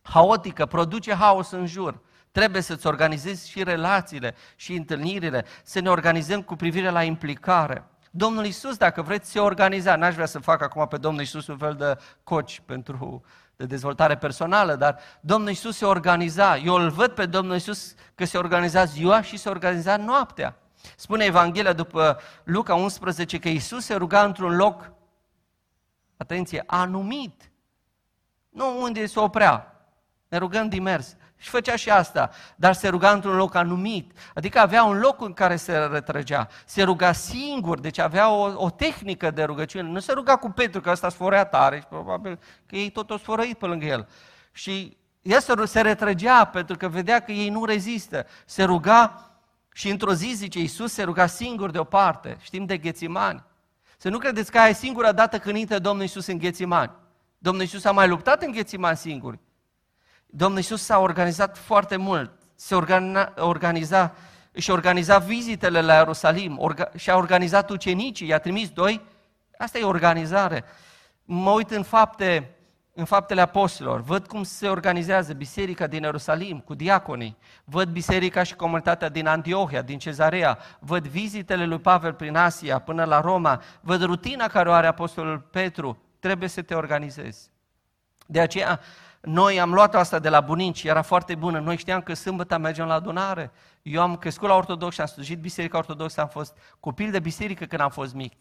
[0.01, 2.01] haotică produce haos în jur.
[2.31, 7.83] Trebuie să-ți organizezi și relațiile și întâlnirile, să ne organizăm cu privire la implicare.
[8.11, 9.95] Domnul Isus, dacă vreți, se organiza.
[9.95, 13.23] N-aș vrea să fac acum pe Domnul Isus un fel de coci pentru
[13.55, 16.57] de dezvoltare personală, dar Domnul Isus se organiza.
[16.57, 20.55] Eu îl văd pe Domnul Isus că se organiza ziua și se organiza noaptea.
[20.95, 24.91] Spune Evanghelia după Luca 11 că Isus se ruga într-un loc,
[26.17, 27.51] atenție, anumit.
[28.49, 29.73] Nu unde se oprea.
[30.27, 31.15] Ne rugăm din mers.
[31.37, 34.11] Și făcea și asta, dar se ruga într-un loc anumit.
[34.33, 36.47] Adică avea un loc în care se retrăgea.
[36.65, 39.89] Se ruga singur, deci avea o, o tehnică de rugăciune.
[39.89, 43.17] Nu se ruga cu Petru, că ăsta sforea tare și probabil că ei tot o
[43.17, 44.07] sfărăit pe lângă el.
[44.51, 48.25] Și el se, se retrăgea pentru că vedea că ei nu rezistă.
[48.45, 49.28] Se ruga
[49.73, 52.37] și într-o zi, zice Iisus, se ruga singur deoparte.
[52.41, 53.43] Știm de Ghețimani.
[53.97, 56.91] Să nu credeți că aia e singura dată când intră Domnul Iisus în Ghețimani.
[57.37, 59.39] Domnul Iisus a mai luptat în Ghețimani singur.
[60.25, 62.31] Domnul Iisus s-a organizat foarte mult.
[62.55, 64.15] Se organiza, organiza
[64.53, 69.01] și organiza vizitele la Ierusalim, orga, și-a organizat ucenicii, i-a trimis doi.
[69.57, 70.63] Asta e organizare.
[71.23, 72.55] Mă uit în fapte,
[72.99, 78.55] în faptele apostolilor, văd cum se organizează biserica din Ierusalim cu diaconii, văd biserica și
[78.55, 84.01] comunitatea din Antiohia, din Cezarea, văd vizitele lui Pavel prin Asia până la Roma, văd
[84.01, 87.49] rutina care o are apostolul Petru, trebuie să te organizezi.
[88.25, 88.79] De aceea,
[89.21, 91.59] noi am luat asta de la bunici, era foarte bună.
[91.59, 93.51] Noi știam că sâmbătă mergem la adunare.
[93.81, 97.65] Eu am crescut la ortodox și am slujit biserica ortodoxă, am fost copil de biserică
[97.65, 98.33] când am fost mic.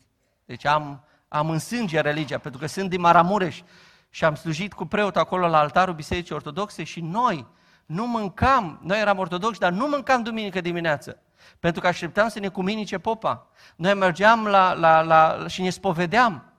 [0.44, 3.62] Deci am, am în sânge religia, pentru că sunt din Maramureș
[4.10, 7.46] și am slujit cu preot acolo la altarul bisericii ortodoxe și noi
[7.86, 11.22] nu mâncam, noi eram ortodoxi, dar nu mâncam duminică dimineață.
[11.60, 13.46] Pentru că așteptam să ne cuminice popa.
[13.76, 16.52] Noi mergeam la, la, la, și ne spovedeam.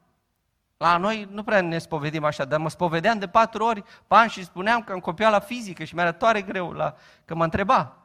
[0.78, 4.28] La noi nu prea ne spovedim așa, dar mă spovedeam de patru ori pe an
[4.28, 7.98] și spuneam că am copiat la fizică și mi-era toare greu, la, că mă întreba.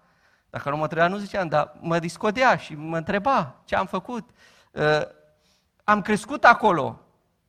[0.50, 4.30] Dacă nu mă întreba, nu ziceam, dar mă discodea și mă întreba ce am făcut.
[4.70, 5.02] Uh,
[5.84, 7.03] am crescut acolo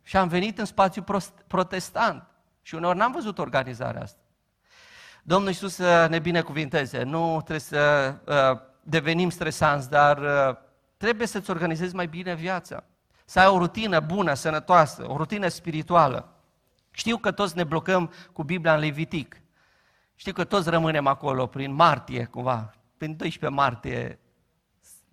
[0.06, 1.04] și am venit în spațiu
[1.48, 2.24] protestant
[2.62, 4.20] și uneori n-am văzut organizarea asta.
[5.24, 7.04] Domnul Iisus să ne binecuvinteze.
[7.04, 10.56] Nu trebuie să uh, devenim stresanți, dar uh,
[10.98, 12.84] trebuie să-ți organizezi mai bine viața.
[13.26, 16.30] Să ai o rutină bună, sănătoasă, o rutină spirituală.
[16.92, 19.42] Știu că toți ne blocăm cu Biblia în Levitic.
[20.16, 22.74] Știu că toți rămânem acolo, prin martie, cumva.
[22.98, 24.20] Prin 12 martie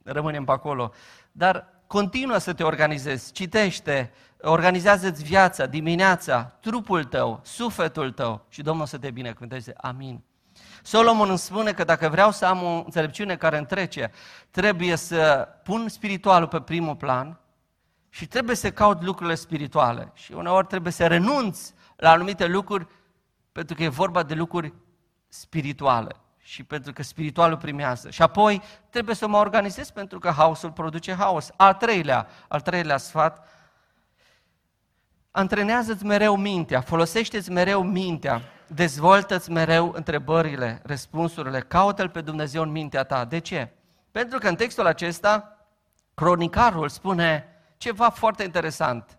[0.02, 0.92] rămânem pe acolo.
[1.32, 8.86] Dar continuă să te organizezi, citește, organizează-ți viața, dimineața, trupul tău, sufletul tău și Domnul
[8.86, 9.72] să te binecuvânteze.
[9.76, 10.22] Amin.
[10.82, 14.10] Solomon îmi spune că dacă vreau să am o înțelepciune care întrece,
[14.50, 17.36] trebuie să pun spiritualul pe primul plan,
[18.14, 20.10] și trebuie să caut lucrurile spirituale.
[20.14, 22.86] Și uneori trebuie să renunț la anumite lucruri
[23.52, 24.72] pentru că e vorba de lucruri
[25.28, 28.10] spirituale și pentru că spiritualul primează.
[28.10, 31.50] Și apoi trebuie să mă organizez pentru că haosul produce haos.
[31.56, 33.48] Al treilea, al treilea sfat,
[35.32, 43.04] antrenează-ți mereu mintea, folosește-ți mereu mintea, dezvoltă-ți mereu întrebările, răspunsurile, caută-L pe Dumnezeu în mintea
[43.04, 43.24] ta.
[43.24, 43.72] De ce?
[44.10, 45.58] Pentru că în textul acesta,
[46.14, 49.18] cronicarul spune, ceva foarte interesant.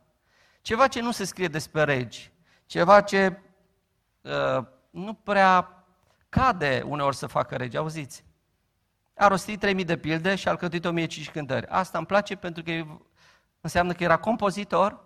[0.62, 2.32] Ceva ce nu se scrie despre regi.
[2.66, 3.40] Ceva ce
[4.22, 5.84] uh, nu prea
[6.30, 7.78] cade uneori să facă regi.
[7.78, 8.24] Auziți?
[9.16, 11.68] A rostit 3000 de pilde și a alcătuit 1500 cântări.
[11.68, 12.72] Asta îmi place pentru că
[13.62, 15.03] înseamnă că era compozitor,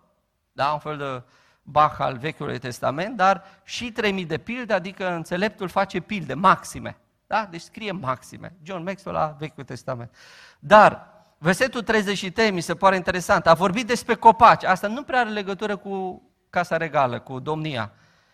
[0.58, 1.24] da, un fel de
[1.62, 6.98] Bach al Vechiului Testament, dar și 3000 de pilde, adică înțeleptul face pilde maxime.
[7.28, 7.48] Da?
[7.52, 8.56] Deci scrie maxime.
[8.64, 10.16] John Maxwell la Vechiul Testament.
[10.60, 13.48] Dar Versetul 33 mi se pare interesant.
[13.48, 14.64] A vorbit despre copaci.
[14.64, 17.92] Asta nu prea are legătură cu Casa Regală, cu domnia.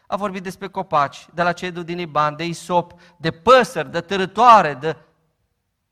[0.07, 4.73] A vorbit despre copaci, de la cedul din Iban, de isop, de păsări, de târătoare,
[4.73, 4.95] de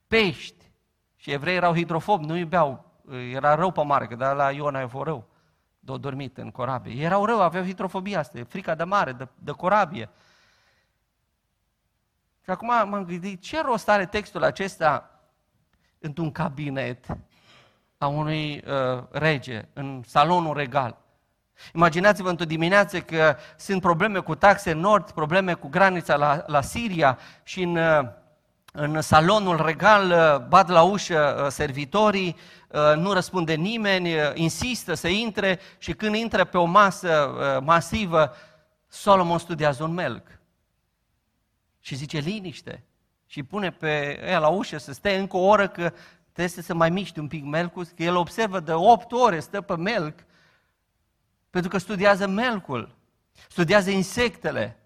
[0.08, 0.72] pești.
[1.16, 2.86] Și evrei erau hidrofobi, nu iubeau.
[3.34, 5.31] Era rău pe mare, că de la Iona e rău.
[5.84, 7.04] De dormit în corabie.
[7.04, 10.10] Erau rău, aveau hidrofobia asta, frica de mare, de, de corabie.
[12.44, 15.20] Și acum m-am gândit, ce rost are textul acesta
[16.00, 17.06] într-un cabinet
[17.98, 20.98] a unui uh, rege, în salonul regal.
[21.74, 27.18] Imaginați-vă într-o dimineață că sunt probleme cu taxe nord, probleme cu granița la, la Siria
[27.44, 28.08] și în, uh,
[28.72, 32.36] în salonul regal uh, bat la ușă uh, servitorii,
[32.96, 37.32] nu răspunde nimeni, insistă să intre și când intră pe o masă
[37.64, 38.34] masivă,
[38.88, 40.28] Solomon studiază un melc.
[41.80, 42.84] Și zice, liniște,
[43.26, 46.74] și pune pe ea la ușă să stea încă o oră că trebuie să se
[46.74, 50.20] mai miște un pic melcul, că el observă de 8 ore, stă pe melc,
[51.50, 52.96] pentru că studiază melcul,
[53.50, 54.81] studiază insectele,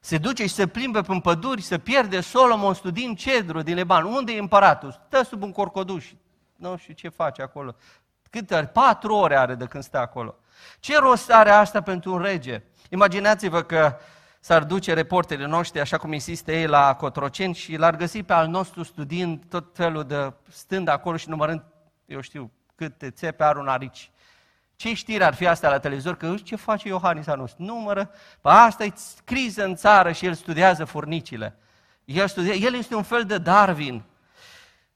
[0.00, 4.04] se duce și se plimbă pe păduri, se pierde Solomon studiind cedru din Leban.
[4.04, 5.00] Unde e împăratul?
[5.06, 6.12] Stă sub un corcoduș.
[6.56, 7.76] Nu știu ce face acolo.
[8.30, 8.66] Câte ori?
[8.66, 10.36] Patru ore are de când stă acolo.
[10.80, 12.62] Ce rost are asta pentru un rege?
[12.90, 13.96] Imaginați-vă că
[14.40, 18.48] s-ar duce reporterii noștri, așa cum insistă ei, la Cotroceni și l-ar găsi pe al
[18.48, 21.62] nostru studiind tot felul de, stând acolo și numărând,
[22.06, 24.10] eu știu, câte țepe are un arici.
[24.78, 26.16] Ce știri ar fi astea la televizor?
[26.16, 28.10] Că ce face Iohannis anul Numără,
[28.40, 28.92] Păi asta e
[29.24, 31.56] criză în țară și el studiază furnicile.
[32.04, 34.02] El, studia, el este un fel de Darwin.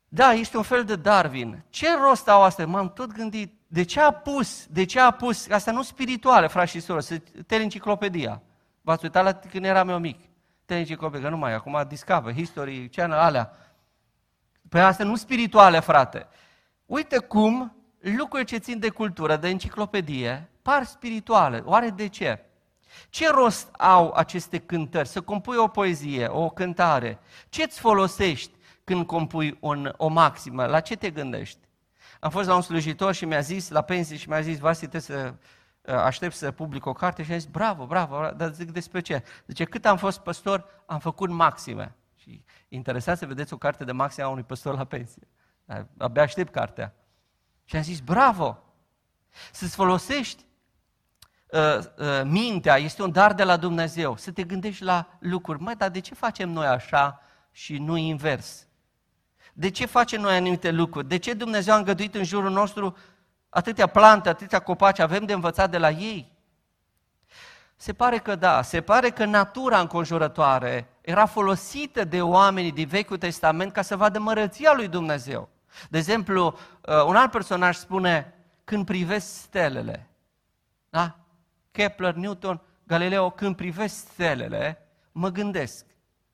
[0.08, 1.64] Da, este un fel de Darwin.
[1.70, 2.66] Ce rost au astea?
[2.66, 3.54] M-am tot gândit.
[3.66, 7.00] De ce a pus, de ce a pus, asta nu spirituale, frați și soră,
[7.46, 8.42] teleenciclopedia.
[8.80, 10.18] V-ați uitat la când eram eu mic.
[10.64, 13.52] Teleenciclopedia, nu mai, acum Discover, History, Channel, alea.
[14.68, 16.26] Păi astea nu spirituale, frate.
[16.86, 21.62] Uite cum lucruri ce țin de cultură, de enciclopedie, par spirituale.
[21.64, 22.44] Oare de ce?
[23.10, 25.08] Ce rost au aceste cântări?
[25.08, 27.18] Să compui o poezie, o cântare.
[27.48, 28.52] Ce îți folosești
[28.84, 30.66] când compui un, o maximă?
[30.66, 31.58] La ce te gândești?
[32.20, 35.00] Am fost la un slujitor și mi-a zis, la pensie, și mi-a zis, Vasi, trebuie
[35.00, 35.34] să
[35.80, 39.22] uh, aștept să public o carte și a zis, bravo, bravo, dar zic despre ce?
[39.46, 41.94] Zice, cât am fost păstor, am făcut maxime.
[42.16, 45.28] Și interesant să vedeți o carte de maxime a unui păstor la pensie.
[45.98, 46.94] Abia aștept cartea.
[47.72, 48.58] Și am zis, bravo!
[49.52, 50.44] Să-ți folosești
[51.46, 55.60] uh, uh, mintea, este un dar de la Dumnezeu, să te gândești la lucruri.
[55.60, 58.66] Măi, dar de ce facem noi așa și nu invers?
[59.52, 61.08] De ce facem noi anumite lucruri?
[61.08, 62.96] De ce Dumnezeu a îngăduit în jurul nostru
[63.48, 66.32] atâtea plante, atâtea copaci, avem de învățat de la ei?
[67.76, 73.18] Se pare că da, se pare că natura înconjurătoare era folosită de oamenii din Vechiul
[73.18, 75.48] Testament ca să vadă mărăția lui Dumnezeu.
[75.90, 80.08] De exemplu, uh, un alt personaj spune, când privesc stelele,
[80.90, 81.16] da?
[81.70, 85.86] Kepler, Newton, Galileo, când privesc stelele, mă gândesc,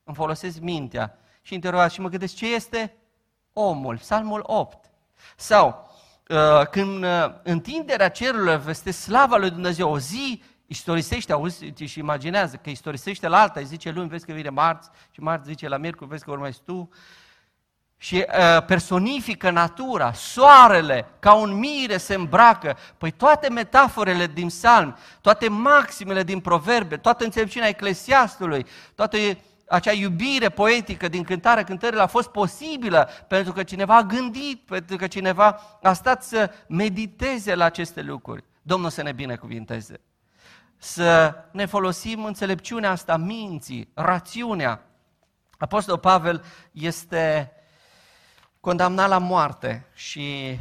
[0.04, 2.96] îmi folosesc mintea și interogat și mă gândesc ce este
[3.52, 4.90] omul, Psalmul 8.
[5.36, 5.90] Sau,
[6.28, 12.56] uh, când uh, întinderea cerurilor este slava lui Dumnezeu, o zi istorisește, auzi și imaginează
[12.56, 15.76] că istorisește la alta, îi zice luni, vezi că vine marți, și marți zice la
[15.76, 16.88] miercuri, vezi că urmezi tu,
[18.00, 22.76] și uh, personifică natura, soarele, ca un mire se îmbracă.
[22.98, 29.16] Păi toate metaforele din psalm, toate maximele din proverbe, toată înțelepciunea eclesiastului, toată
[29.68, 34.96] acea iubire poetică din cântarea cântările a fost posibilă pentru că cineva a gândit, pentru
[34.96, 38.44] că cineva a stat să mediteze la aceste lucruri.
[38.62, 40.00] Domnul să ne binecuvinteze.
[40.76, 44.82] Să ne folosim înțelepciunea asta, minții, rațiunea.
[45.56, 47.52] Apostol Pavel este
[48.68, 50.58] condamnat la moarte și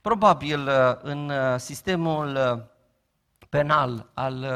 [0.00, 2.62] probabil uh, în uh, sistemul uh,
[3.48, 4.46] penal al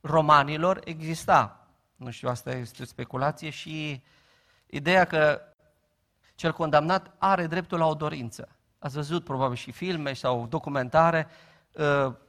[0.00, 1.66] romanilor exista,
[1.96, 4.02] nu știu, asta este o speculație, și
[4.66, 5.40] ideea că
[6.34, 8.48] cel condamnat are dreptul la o dorință.
[8.78, 11.26] Ați văzut probabil și filme sau documentare,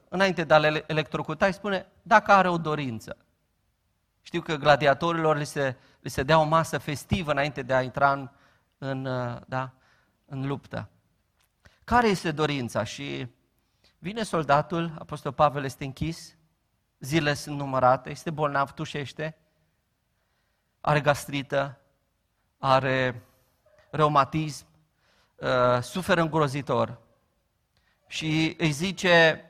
[0.08, 3.16] înainte de a-l electrocuta, îi spune dacă are o dorință.
[4.28, 8.12] Știu că gladiatorilor li se, li se dea o masă festivă înainte de a intra
[8.12, 8.30] în,
[8.78, 9.72] în, uh, da,
[10.24, 10.88] în luptă.
[11.84, 12.84] Care este dorința?
[12.84, 13.26] Și
[13.98, 16.36] vine soldatul, Apostol Pavel este închis,
[16.98, 19.36] zilele sunt numărate, este bolnav, tușește,
[20.80, 21.80] are gastrită,
[22.58, 23.22] are
[23.90, 24.66] reumatism,
[25.36, 26.98] uh, suferă îngrozitor
[28.06, 29.44] și îi zice,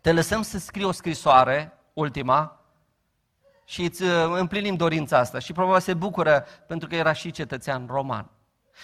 [0.00, 2.63] te lăsăm să scrii o scrisoare, ultima,
[3.64, 5.38] și îți uh, împlinim dorința asta.
[5.38, 8.30] Și probabil se bucură pentru că era și cetățean roman.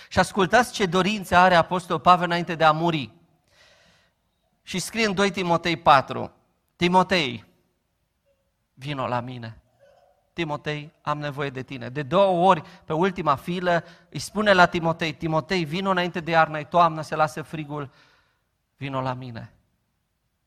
[0.09, 3.13] Și ascultați ce dorințe are Apostol Pavel înainte de a muri.
[4.63, 6.33] Și scrie în 2 Timotei 4,
[6.77, 7.45] Timotei,
[8.75, 9.61] vino la mine.
[10.33, 11.89] Timotei, am nevoie de tine.
[11.89, 16.65] De două ori, pe ultima filă, îi spune la Timotei, Timotei, vino înainte de iarnă,
[16.65, 17.91] toamnă, se lasă frigul,
[18.77, 19.53] vino la mine.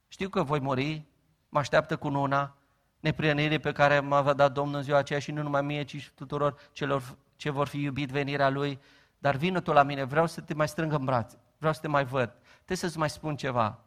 [0.08, 1.06] Știu că voi muri,
[1.50, 2.56] mă așteaptă cu una,
[3.04, 5.98] neprienirii pe care m-a va dat Domnul în ziua aceea și nu numai mie, ci
[5.98, 8.80] și tuturor celor ce vor fi iubit venirea Lui.
[9.18, 11.88] Dar vină tu la mine, vreau să te mai strâng în brațe, vreau să te
[11.88, 13.80] mai văd, trebuie să-ți mai spun ceva.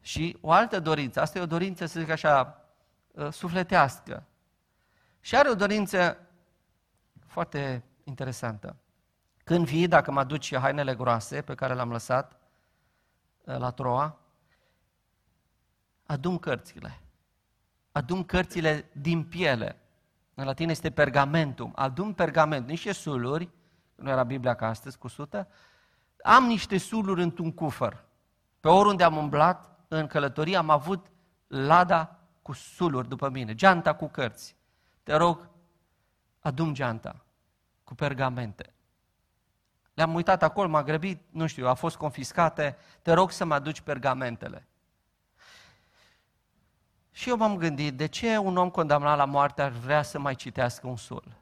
[0.00, 2.64] Și o altă dorință, asta e o dorință, să zic așa,
[3.10, 4.24] uh, sufletească.
[5.20, 6.18] Și are o dorință
[7.26, 8.76] foarte interesantă.
[9.44, 12.40] Când vii, dacă mă aduci hainele groase pe care le-am lăsat
[13.44, 14.20] uh, la Troa,
[16.10, 17.00] adum cărțile.
[17.92, 19.76] Adum cărțile din piele.
[20.34, 21.72] În latin este pergamentum.
[21.74, 23.50] Adum pergament, niște suluri,
[23.94, 25.48] nu era Biblia ca astăzi cu sută,
[26.22, 28.04] am niște suluri într-un cufăr.
[28.60, 31.06] Pe oriunde am umblat, în călătorie, am avut
[31.46, 34.56] lada cu suluri după mine, geanta cu cărți.
[35.02, 35.48] Te rog,
[36.40, 37.24] adum geanta
[37.84, 38.72] cu pergamente.
[39.94, 43.80] Le-am uitat acolo, m-a grăbit, nu știu, a fost confiscate, te rog să mă aduci
[43.80, 44.64] pergamentele.
[47.10, 50.34] Și eu m-am gândit, de ce un om condamnat la moarte ar vrea să mai
[50.34, 51.38] citească un sol?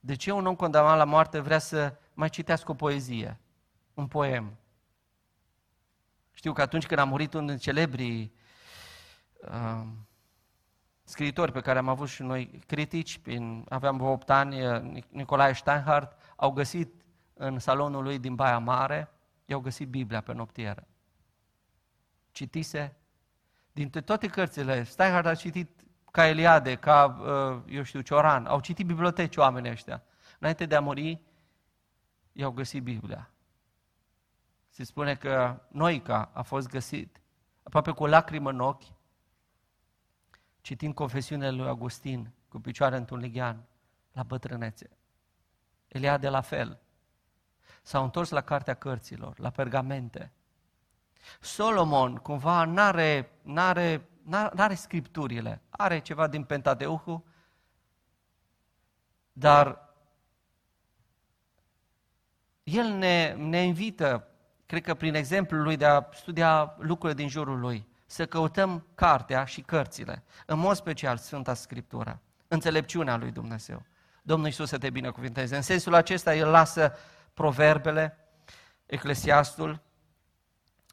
[0.00, 3.40] De ce un om condamnat la moarte vrea să mai citească o poezie,
[3.94, 4.56] un poem?
[6.32, 8.32] Știu că atunci când a murit unul din celebrii
[9.40, 9.86] uh,
[11.04, 14.56] scriitori pe care am avut și noi critici, prin, aveam 8 ani,
[15.08, 17.04] Nicolae Steinhardt, au găsit
[17.34, 19.10] în salonul lui din Baia Mare,
[19.44, 20.86] i-au găsit Biblia pe noptieră.
[22.36, 22.96] Citise
[23.72, 28.86] dintre toate cărțile, Steinhardt a citit ca Eliade, ca, uh, eu știu, Cioran, au citit
[28.86, 30.02] biblioteci oamenii ăștia.
[30.38, 31.20] Înainte de a muri,
[32.32, 33.30] i-au găsit Biblia.
[34.68, 37.20] Se spune că Noica a fost găsit
[37.62, 38.92] aproape cu o lacrimă în ochi,
[40.60, 43.64] citind confesiunile lui Augustin cu picioare într-un lighean
[44.12, 44.90] la bătrânețe.
[45.88, 46.80] Eliade la fel.
[47.82, 50.32] S-au întors la cartea cărților, la pergamente.
[51.40, 54.08] Solomon cumva n-are, n-are,
[54.52, 57.22] n-are scripturile, are ceva din Pentateuchul,
[59.32, 59.84] dar
[62.62, 64.28] el ne, ne invită,
[64.66, 69.44] cred că prin exemplul lui de a studia lucrurile din jurul lui, să căutăm cartea
[69.44, 73.82] și cărțile, în mod special Sfânta Scriptură, înțelepciunea lui Dumnezeu.
[74.22, 75.56] Domnul Iisus să te binecuvinteze.
[75.56, 76.92] În sensul acesta, El lasă
[77.34, 78.18] proverbele,
[78.86, 79.80] Eclesiastul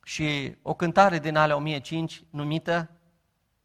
[0.03, 2.89] și o cântare din ale 1005 numită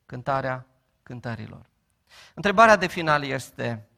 [0.06, 0.66] Cântarea
[1.02, 1.66] Cântărilor.
[2.34, 3.88] Întrebarea de final este,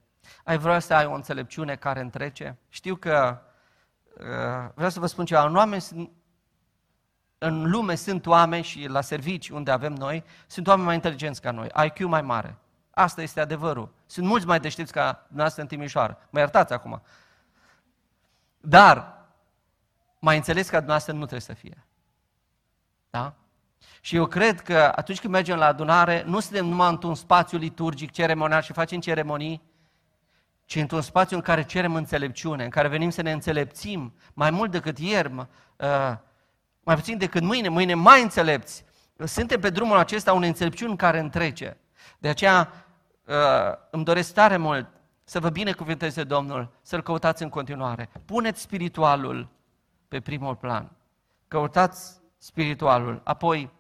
[0.45, 2.59] ai vrea să ai o înțelepciune care întrece?
[2.69, 3.41] Știu că
[4.19, 6.11] uh, vreau să vă spun ceva, în, oameni,
[7.39, 11.51] în lume sunt oameni și la servici unde avem noi, sunt oameni mai inteligenți ca
[11.51, 12.57] noi, IQ mai mare.
[12.91, 13.95] Asta este adevărul.
[14.07, 16.19] Sunt mulți mai deștepți ca dumneavoastră în Timișoara.
[16.31, 17.03] Mă iertați acum.
[18.61, 19.27] Dar,
[20.19, 21.85] mai înțeles ca dumneavoastră nu trebuie să fie.
[23.11, 23.35] Da?
[24.01, 28.11] Și eu cred că atunci când mergem la adunare, nu suntem numai într-un spațiu liturgic,
[28.11, 29.63] ceremonial și facem ceremonii,
[30.65, 34.71] ci într-un spațiu în care cerem înțelepciune, în care venim să ne înțelepțim mai mult
[34.71, 35.47] decât ieri, uh,
[36.81, 38.85] mai puțin decât mâine, mâine mai înțelepți.
[39.25, 41.77] Suntem pe drumul acesta unei înțelepciuni care întrece.
[42.19, 42.73] De aceea
[43.25, 43.35] uh,
[43.91, 44.89] îmi doresc tare mult
[45.25, 48.09] să vă binecuvânteze Domnul, să-L căutați în continuare.
[48.25, 49.49] Puneți spiritualul
[50.09, 50.91] pe primul plan.
[51.49, 53.21] Căutați spiritualul.
[53.25, 53.71] Apoi,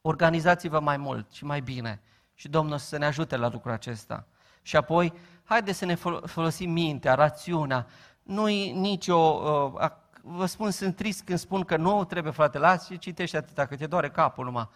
[0.00, 2.00] organizați-vă mai mult și mai bine.
[2.34, 4.26] Și Domnul să ne ajute la lucrul acesta.
[4.62, 5.12] Și apoi,
[5.44, 5.94] haideți să ne
[6.24, 7.86] folosim mintea, rațiunea.
[8.22, 9.16] Nu-i nicio...
[9.16, 9.90] Uh,
[10.22, 13.76] vă spun, sunt trist când spun că nu trebuie, frate, lasă și citește atâta, că
[13.76, 14.68] te doare capul numai.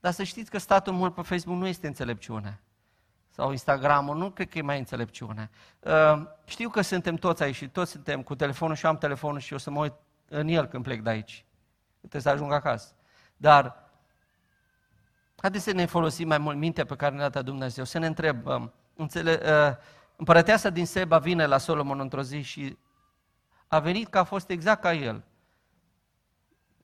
[0.00, 2.60] Dar să știți că statul mult pe Facebook nu este înțelepciune.
[3.28, 5.50] Sau Instagramul, nu cred că e mai înțelepciune.
[5.80, 9.40] Uh, știu că suntem toți aici și toți suntem cu telefonul și eu am telefonul
[9.40, 9.94] și o să mă uit
[10.28, 11.45] în el când plec de aici.
[11.98, 12.94] Trebuie să ajung acasă.
[13.36, 13.90] Dar
[15.36, 18.72] haideți să ne folosim mai mult mintea pe care ne-a dat Dumnezeu, să ne întrebăm.
[18.94, 19.76] Înțele, uh,
[20.16, 22.78] împărăteasa din Seba vine la Solomon într-o zi și
[23.66, 25.24] a venit că a fost exact ca el.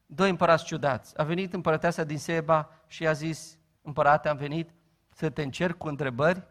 [0.06, 1.18] Doi împărați ciudați.
[1.18, 4.70] A venit împărăteasa din Seba și a zis, împărate, am venit
[5.14, 6.42] să te încerc cu întrebări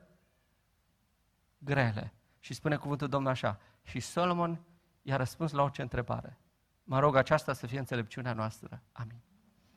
[1.58, 2.14] grele.
[2.40, 4.62] Și spune cuvântul Domnului așa, și Solomon
[5.02, 6.38] i-a răspuns la orice întrebare.
[6.84, 8.84] Mă rog aceasta să fie înțelepciunea noastră.
[8.92, 9.31] Amin.